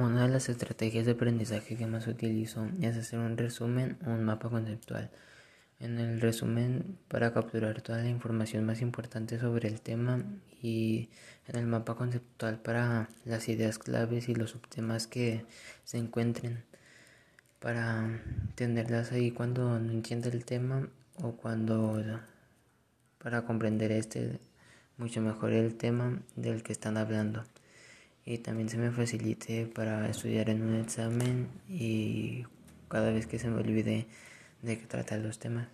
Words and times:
Una 0.00 0.22
de 0.22 0.32
las 0.32 0.48
estrategias 0.48 1.04
de 1.04 1.12
aprendizaje 1.12 1.76
que 1.76 1.86
más 1.86 2.06
utilizo 2.06 2.66
es 2.80 2.96
hacer 2.96 3.18
un 3.18 3.36
resumen 3.36 3.98
o 4.06 4.12
un 4.12 4.24
mapa 4.24 4.48
conceptual. 4.48 5.10
En 5.78 5.98
el 5.98 6.22
resumen 6.22 6.96
para 7.08 7.34
capturar 7.34 7.82
toda 7.82 7.98
la 7.98 8.08
información 8.08 8.64
más 8.64 8.80
importante 8.80 9.38
sobre 9.38 9.68
el 9.68 9.82
tema 9.82 10.24
y 10.62 11.10
en 11.48 11.56
el 11.56 11.66
mapa 11.66 11.96
conceptual 11.96 12.62
para 12.62 13.10
las 13.26 13.46
ideas 13.50 13.78
claves 13.78 14.30
y 14.30 14.34
los 14.34 14.52
subtemas 14.52 15.06
que 15.06 15.44
se 15.84 15.98
encuentren 15.98 16.64
para 17.58 18.22
tenerlas 18.54 19.12
ahí 19.12 19.32
cuando 19.32 19.78
no 19.78 19.92
entienda 19.92 20.30
el 20.30 20.46
tema 20.46 20.88
o 21.16 21.32
cuando 21.32 22.02
para 23.18 23.42
comprender 23.42 23.92
este 23.92 24.40
mucho 24.96 25.20
mejor 25.20 25.52
el 25.52 25.74
tema 25.74 26.22
del 26.36 26.62
que 26.62 26.72
están 26.72 26.96
hablando 26.96 27.44
y 28.24 28.38
también 28.38 28.68
se 28.68 28.78
me 28.78 28.90
facilite 28.90 29.66
para 29.66 30.08
estudiar 30.08 30.50
en 30.50 30.62
un 30.62 30.76
examen 30.76 31.48
y 31.68 32.44
cada 32.88 33.10
vez 33.10 33.26
que 33.26 33.38
se 33.38 33.48
me 33.48 33.60
olvide 33.60 34.06
de 34.62 34.78
qué 34.78 34.86
tratan 34.86 35.22
los 35.22 35.38
temas. 35.38 35.68